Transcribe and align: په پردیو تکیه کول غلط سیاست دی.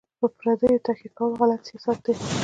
په 0.19 0.27
پردیو 0.39 0.83
تکیه 0.85 1.09
کول 1.17 1.31
غلط 1.39 1.61
سیاست 1.69 1.97
دی. 2.05 2.13